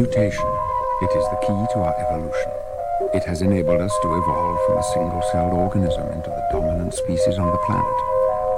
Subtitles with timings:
[0.00, 0.48] Mutation.
[1.02, 2.50] It is the key to our evolution.
[3.12, 7.50] It has enabled us to evolve from a single-celled organism into the dominant species on
[7.50, 7.96] the planet.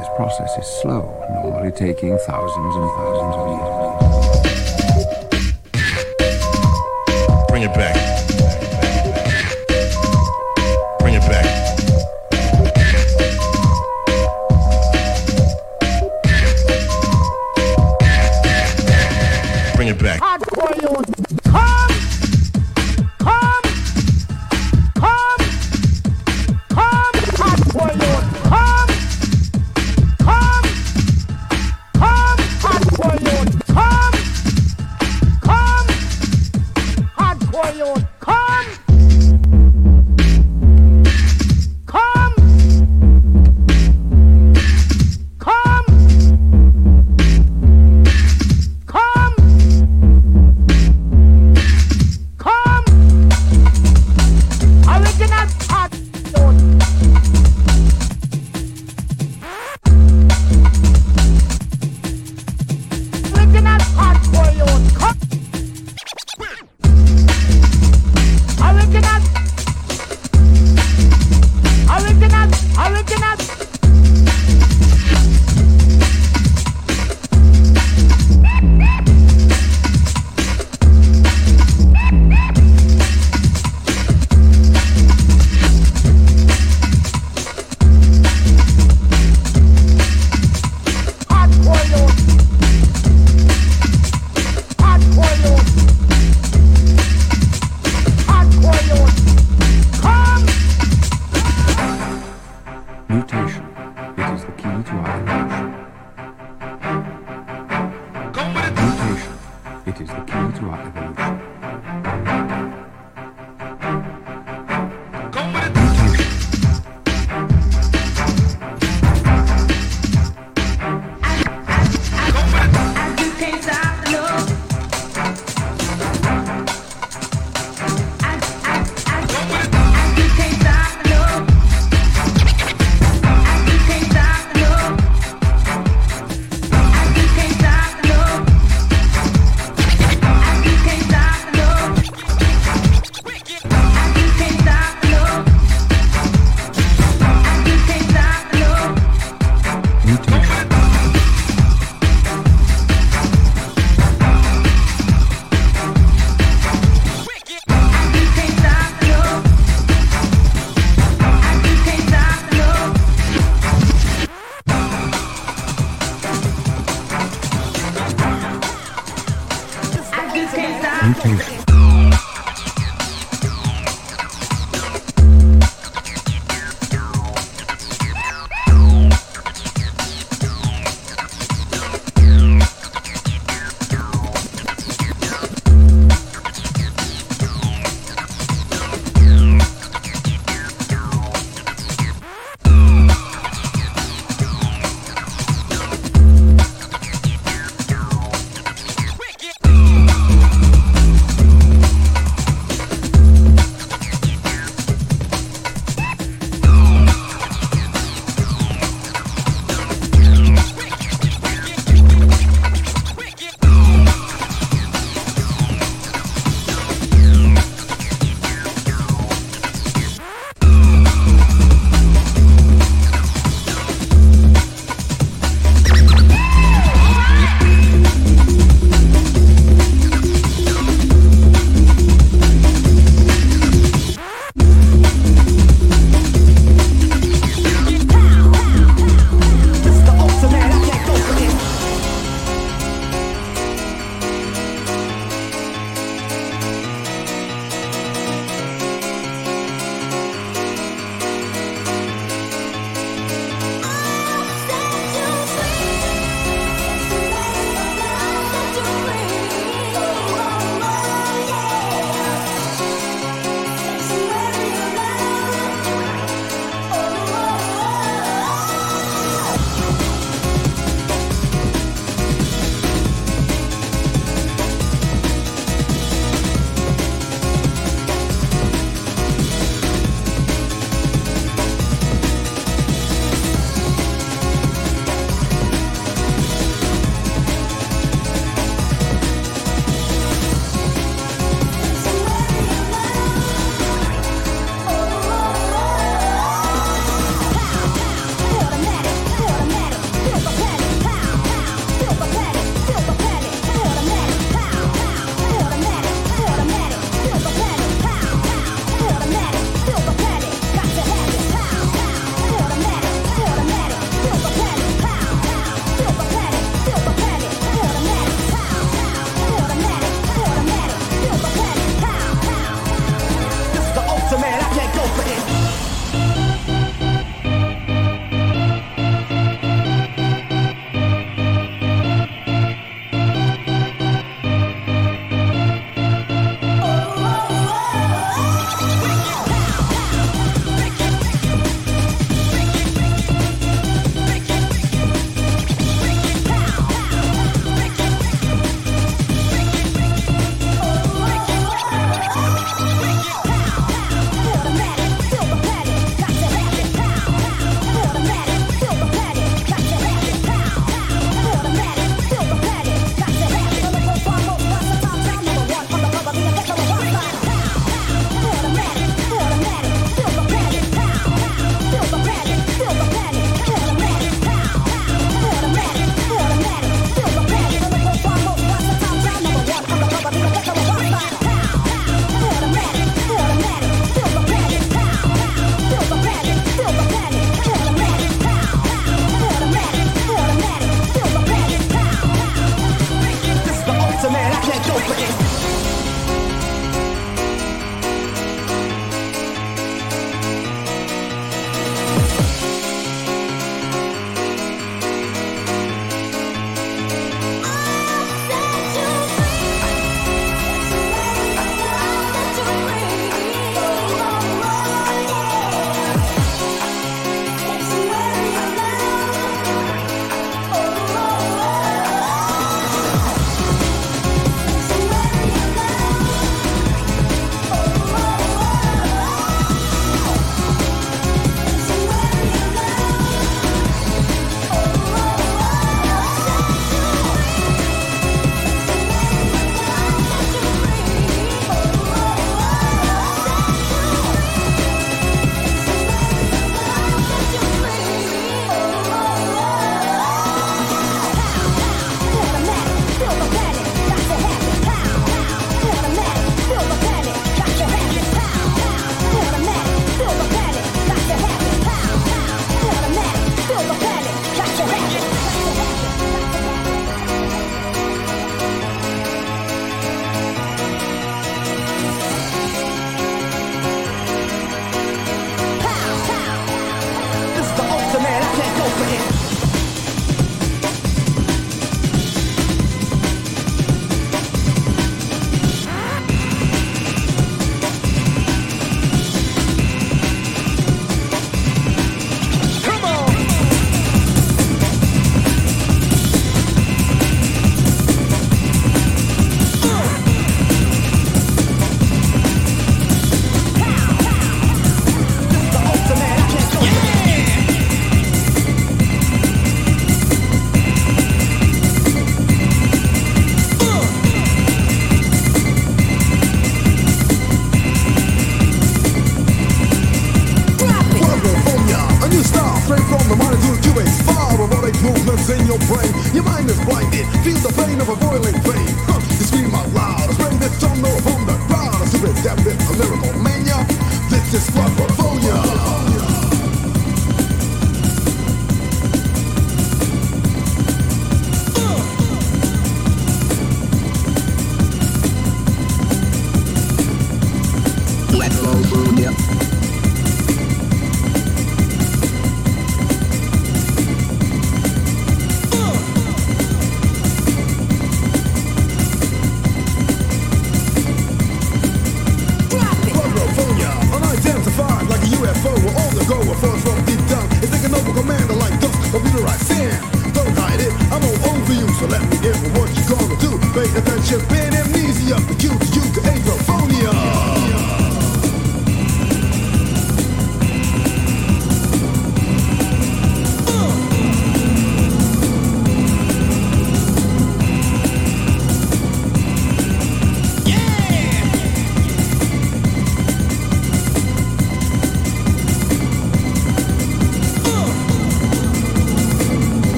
[0.00, 3.86] This process is slow, normally taking thousands and thousands of years.
[7.48, 8.17] Bring it back.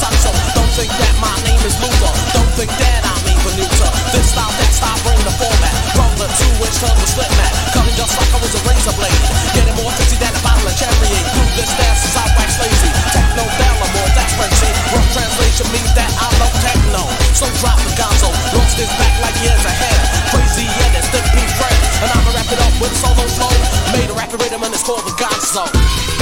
[0.00, 0.34] Saxo.
[0.58, 2.10] Don't think that my name is Luther.
[2.34, 3.90] Don't think that I'm Ebenezer.
[4.10, 5.70] This style, that style, bring the format.
[5.94, 7.54] Roll the two inch to the slip mat.
[7.70, 9.22] Cutting just like I was a razor blade.
[9.54, 11.14] Getting more fizzy than a bottle of cherry.
[11.30, 12.90] Do this dance is I wax lazy.
[13.14, 14.70] Techno more that's Frenzy.
[14.90, 17.19] Rough translation means that I love techno.
[17.34, 18.28] So drop the gonzo.
[18.52, 19.98] Lost his back like years ahead.
[20.30, 21.78] Crazy and it's still be fresh.
[22.02, 23.52] And I'ma wrap it up with a solo flow.
[23.92, 26.19] Made a rapid rhythm and it's called the gonzo.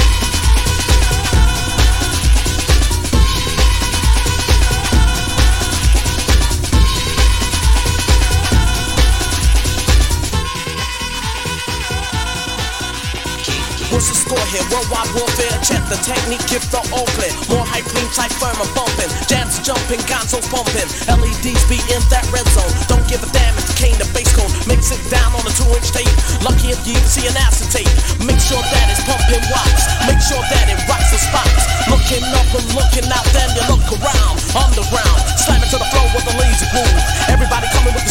[13.89, 14.61] What's the score here?
[14.69, 17.33] Worldwide warfare, check the technique, gift the all clear.
[17.49, 19.09] More high clean, tight, firm, and bumping.
[19.25, 20.85] Jams jumping, gonzos pumping.
[21.09, 22.69] LEDs be in that red zone.
[22.85, 24.49] Don't give a damn if the cane the bass cone.
[24.69, 26.05] Mix it down on a two inch tape.
[26.45, 27.89] Lucky if you even see an acetate.
[28.21, 29.83] Make sure that it's pumping watts.
[30.05, 31.65] Make sure that it rocks the spots.
[31.89, 34.37] Looking up and looking out, then you look around.
[34.53, 37.01] Underground, slam it to the floor with a lazy groove.
[37.25, 38.08] Everybody coming with the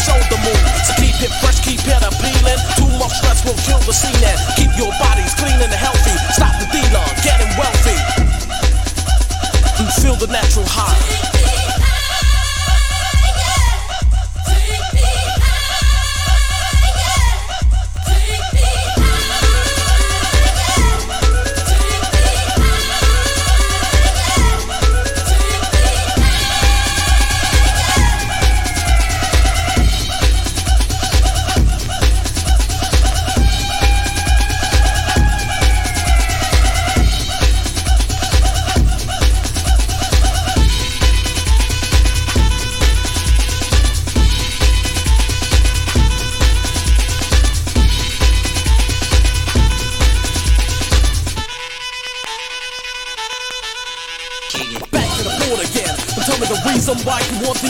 [0.87, 2.61] So keep it fresh, keep it appealing.
[2.77, 6.17] Too much stress will kill the scene and keep your bodies clean and healthy.
[6.33, 7.99] Stop the dealer, getting wealthy.
[9.79, 11.38] And feel the natural high.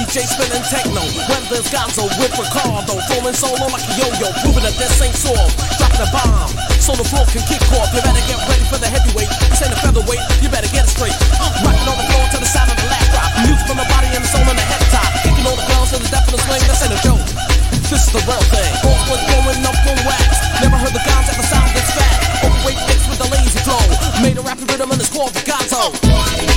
[0.09, 1.05] DJ spinning techno.
[1.29, 5.53] When there's Gonzo with Ricardo, flowing solo like a yo-yo, proving that this ain't soft.
[5.77, 6.49] Dropping a bomb,
[6.81, 7.93] so the floor can kick off.
[7.93, 9.29] You better get ready for the heavyweight.
[9.53, 11.13] This ain't a featherweight, you better get it straight.
[11.37, 13.29] I'm rocking on the floor to the sound of the lap drop.
[13.45, 15.13] Music from the body and the soul and the head top.
[15.21, 16.63] Kicking on the ground to the depth of the swing.
[16.65, 17.29] This ain't a joke.
[17.93, 18.73] This is the real thing.
[18.81, 20.41] Both was going up on wax.
[20.65, 22.49] Never heard the guns ever sound this fat.
[22.49, 23.85] Overweight mixed with the lazy flow.
[24.25, 26.48] Made a rapid rhythm and it's called the Gonzo.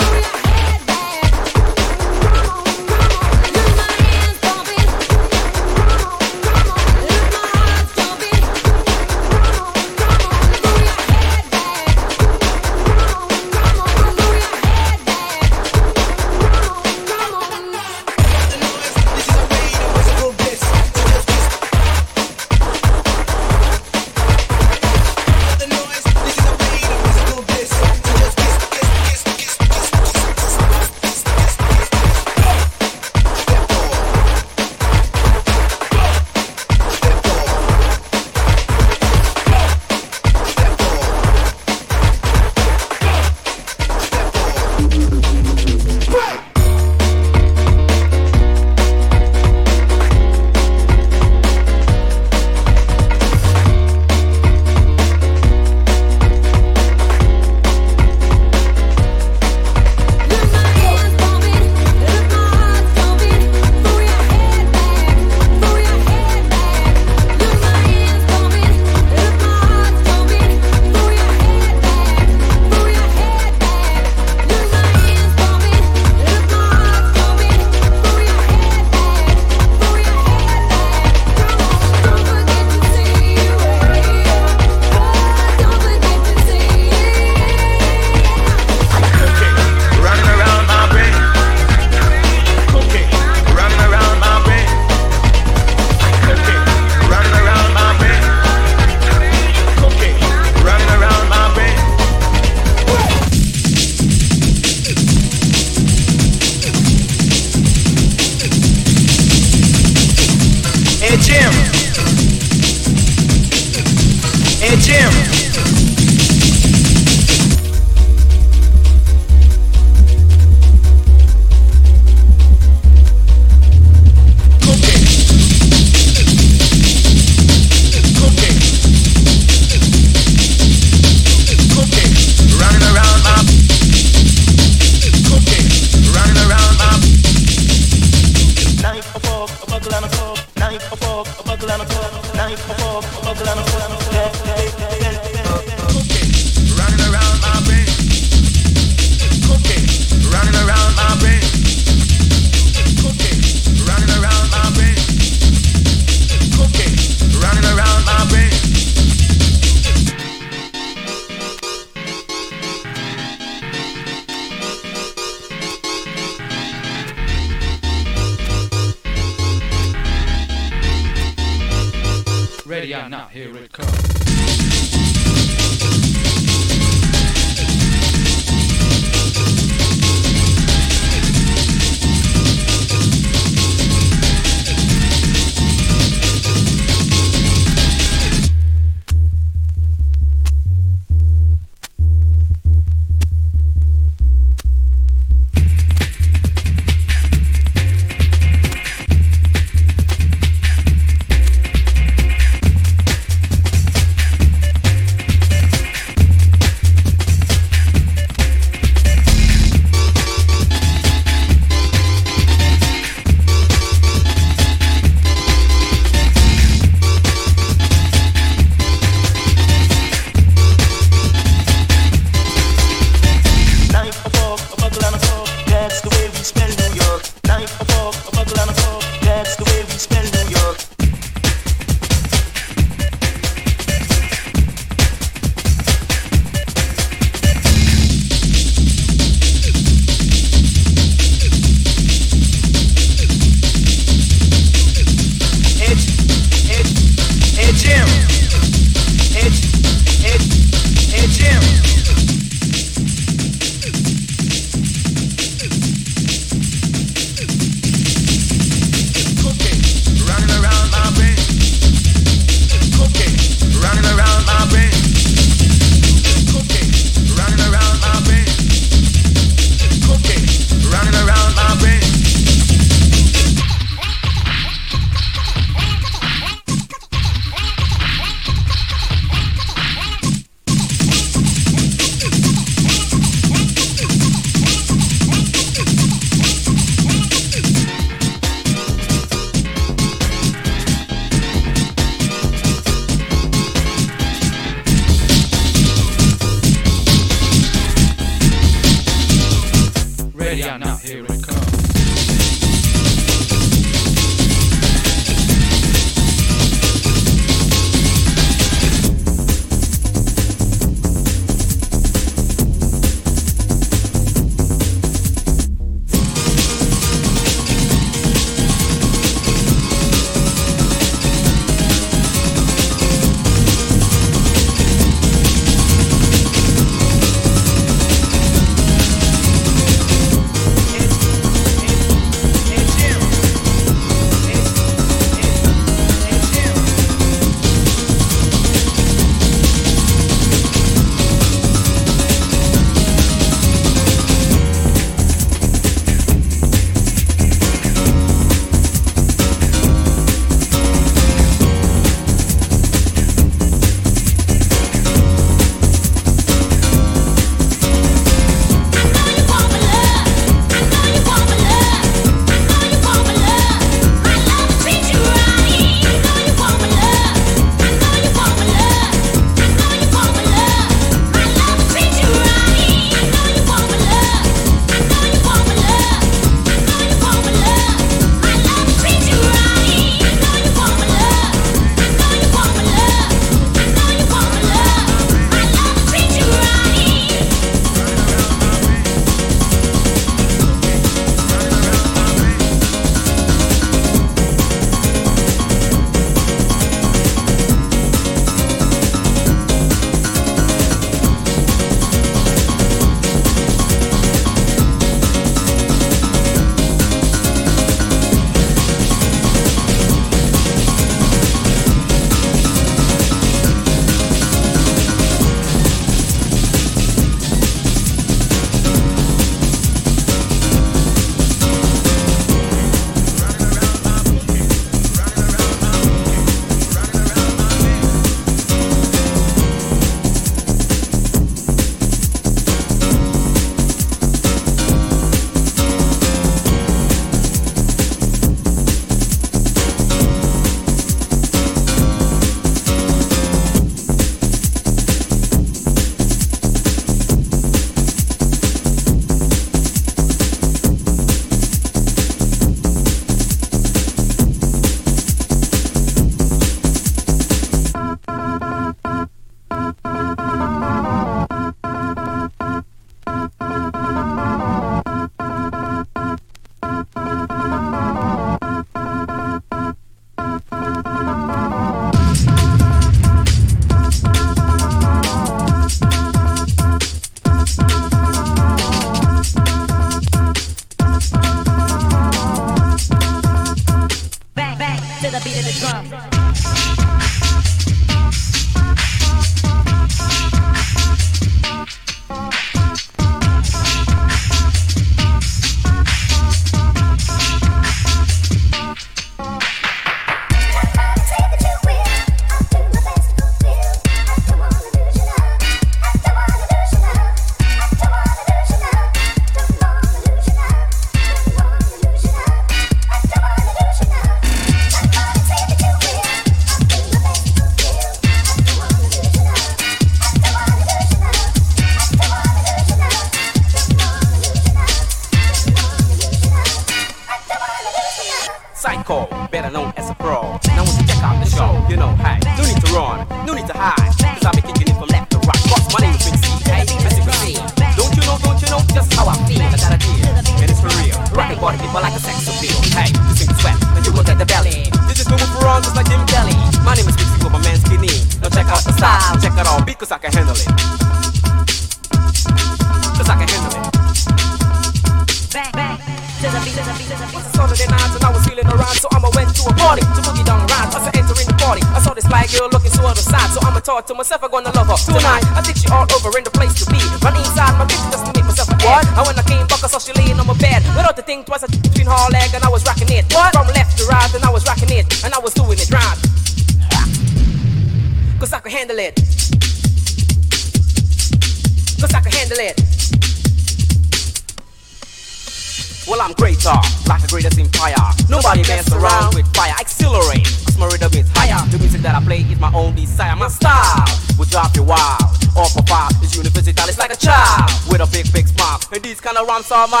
[599.94, 600.00] Of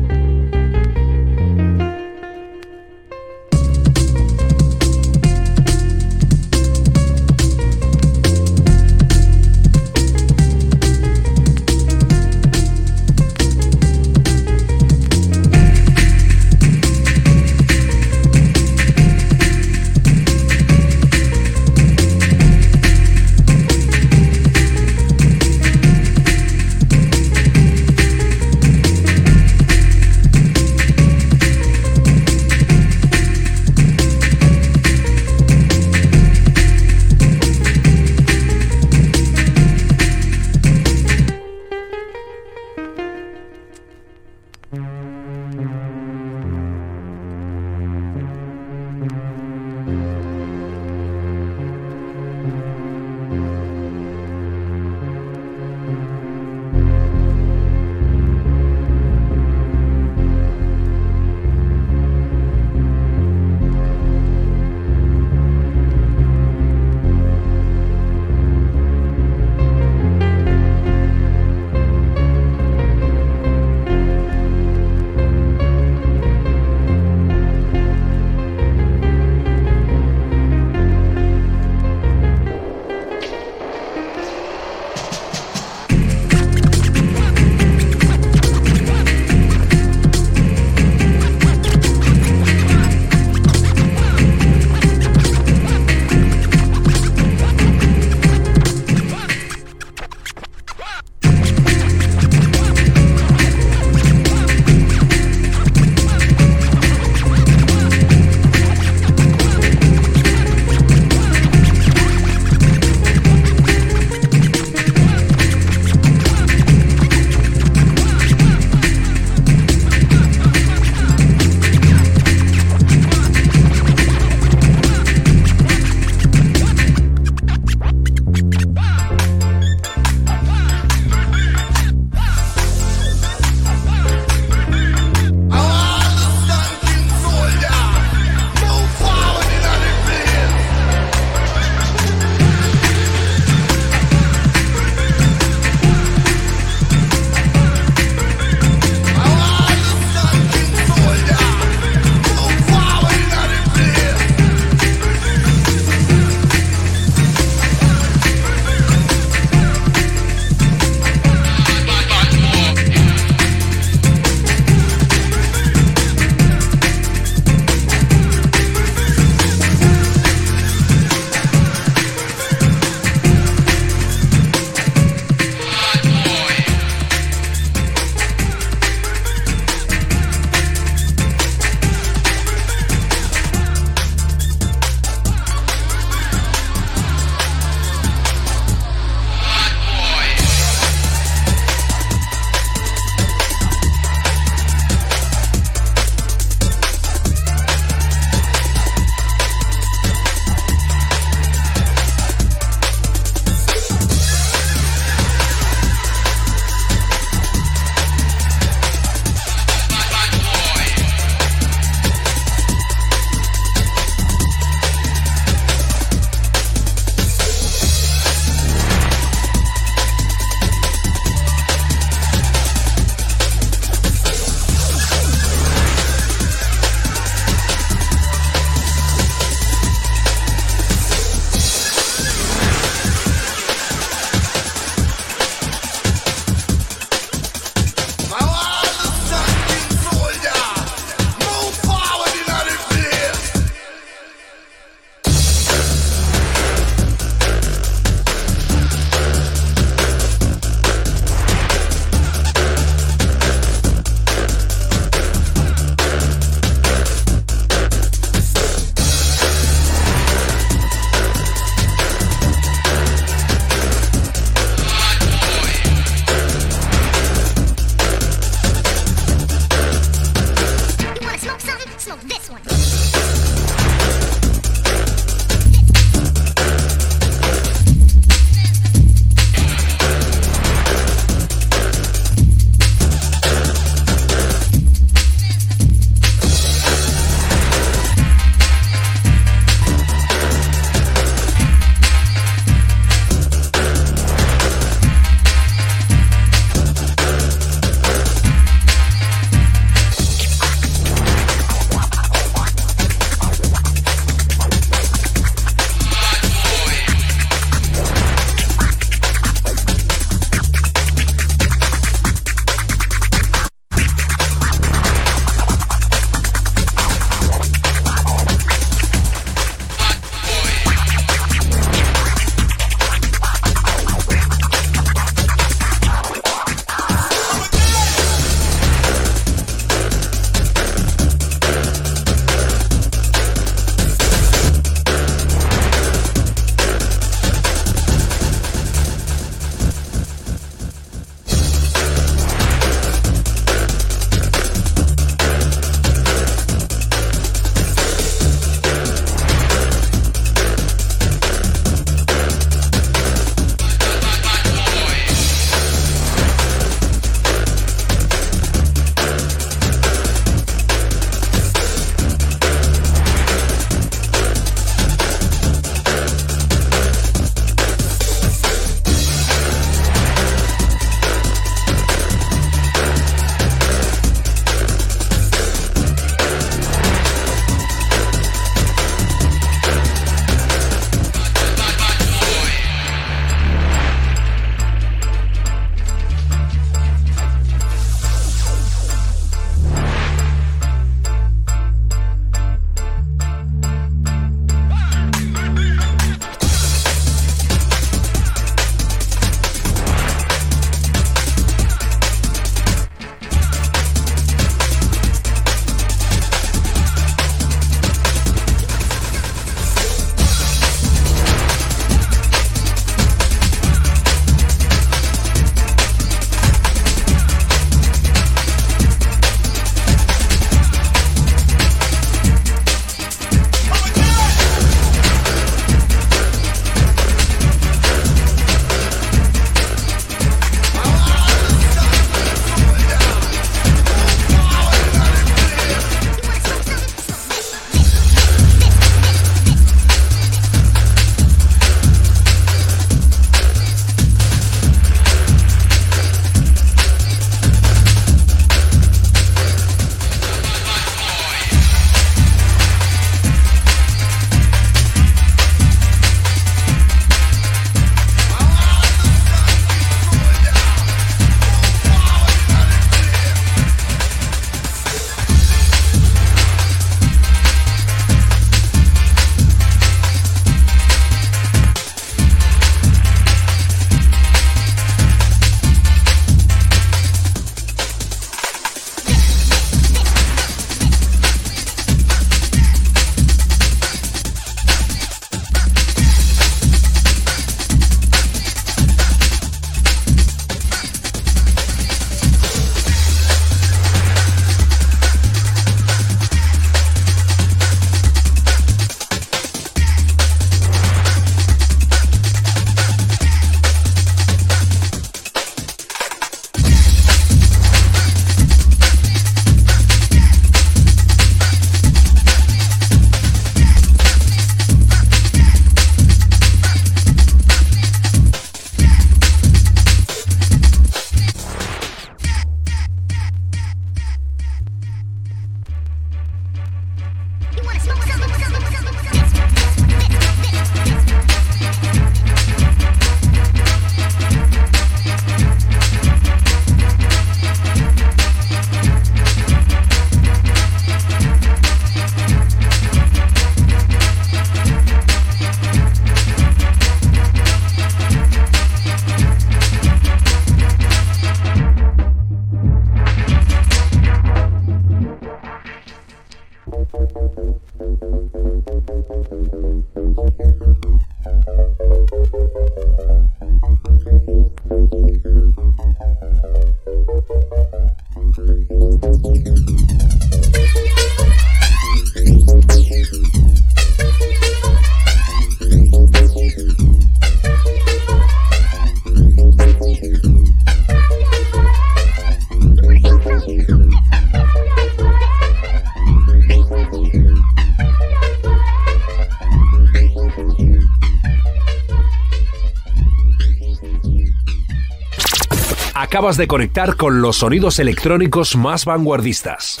[596.42, 600.00] Acabas de conectar con los sonidos electrónicos más vanguardistas.